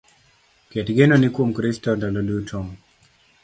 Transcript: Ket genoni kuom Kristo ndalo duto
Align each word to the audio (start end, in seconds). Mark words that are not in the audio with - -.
Ket 0.71 0.87
genoni 0.97 1.29
kuom 1.35 1.49
Kristo 1.57 1.89
ndalo 1.95 2.21
duto 2.29 2.59